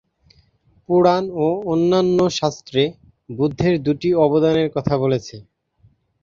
[0.89, 2.83] পুরাণ ও অন্যান্য শাস্ত্রে
[3.29, 5.35] বুদ্ধের দুটি অবদানের কথা বলেছে।